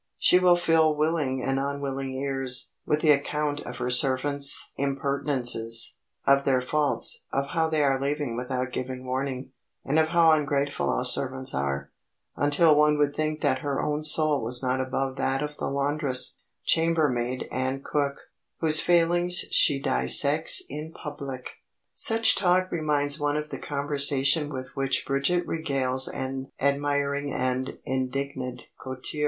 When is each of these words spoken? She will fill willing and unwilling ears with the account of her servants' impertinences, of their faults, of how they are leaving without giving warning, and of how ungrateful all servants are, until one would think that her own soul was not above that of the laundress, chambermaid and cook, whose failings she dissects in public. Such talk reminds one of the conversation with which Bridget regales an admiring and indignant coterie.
She 0.17 0.39
will 0.39 0.55
fill 0.57 0.95
willing 0.97 1.43
and 1.43 1.59
unwilling 1.59 2.15
ears 2.15 2.71
with 2.87 3.01
the 3.01 3.11
account 3.11 3.59
of 3.61 3.75
her 3.75 3.91
servants' 3.91 4.71
impertinences, 4.75 5.97
of 6.25 6.43
their 6.43 6.59
faults, 6.63 7.25
of 7.31 7.49
how 7.49 7.69
they 7.69 7.83
are 7.83 8.01
leaving 8.01 8.35
without 8.35 8.73
giving 8.73 9.05
warning, 9.05 9.51
and 9.85 9.99
of 9.99 10.07
how 10.07 10.31
ungrateful 10.31 10.89
all 10.89 11.05
servants 11.05 11.53
are, 11.53 11.91
until 12.35 12.73
one 12.75 12.97
would 12.97 13.15
think 13.15 13.41
that 13.41 13.59
her 13.59 13.79
own 13.79 14.03
soul 14.03 14.43
was 14.43 14.63
not 14.63 14.81
above 14.81 15.17
that 15.17 15.43
of 15.43 15.57
the 15.57 15.69
laundress, 15.69 16.37
chambermaid 16.65 17.47
and 17.51 17.85
cook, 17.85 18.15
whose 18.57 18.79
failings 18.79 19.45
she 19.51 19.79
dissects 19.79 20.63
in 20.67 20.91
public. 20.91 21.47
Such 21.93 22.35
talk 22.35 22.71
reminds 22.71 23.19
one 23.19 23.37
of 23.37 23.51
the 23.51 23.59
conversation 23.59 24.51
with 24.51 24.69
which 24.75 25.05
Bridget 25.05 25.45
regales 25.47 26.07
an 26.07 26.51
admiring 26.59 27.31
and 27.31 27.77
indignant 27.85 28.71
coterie. 28.79 29.19